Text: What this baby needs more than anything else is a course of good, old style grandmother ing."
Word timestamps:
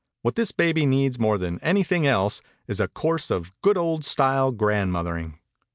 What 0.23 0.33
this 0.33 0.51
baby 0.51 0.87
needs 0.87 1.19
more 1.19 1.37
than 1.37 1.59
anything 1.59 2.07
else 2.07 2.41
is 2.67 2.79
a 2.79 2.87
course 2.87 3.29
of 3.29 3.51
good, 3.61 3.77
old 3.77 4.03
style 4.03 4.51
grandmother 4.51 5.15
ing." 5.15 5.37